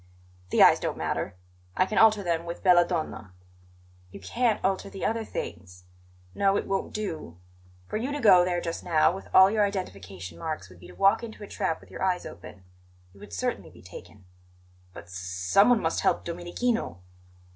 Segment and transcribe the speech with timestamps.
[0.49, 1.35] "The eyes don't matter;
[1.77, 3.35] I can alter them with belladonna."
[4.09, 5.83] "You can't alter the other things.
[6.33, 7.37] No, it won't do.
[7.85, 10.95] For you to go there just now, with all your identification marks, would be to
[10.95, 12.63] walk into a trap with your eyes open.
[13.13, 14.25] You would certainly be taken."
[14.91, 15.19] "But s s
[15.51, 17.03] someone must help Domenichino."